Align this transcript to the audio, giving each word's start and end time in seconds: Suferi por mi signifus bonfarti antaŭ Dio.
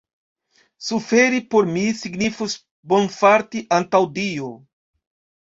Suferi 0.85 1.41
por 1.55 1.69
mi 1.75 1.83
signifus 1.99 2.57
bonfarti 2.95 3.63
antaŭ 3.79 4.03
Dio. 4.19 4.51